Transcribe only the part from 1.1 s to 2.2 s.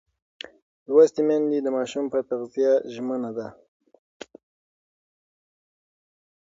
میندې د ماشوم